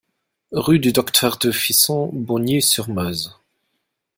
[0.53, 3.37] Rue du Docteur de Fisson, Bogny-sur-Meuse